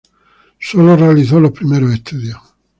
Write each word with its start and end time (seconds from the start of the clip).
Sólo 0.57 0.97
realizó 0.97 1.39
los 1.39 1.51
primeros 1.51 1.93
estudios. 1.93 2.41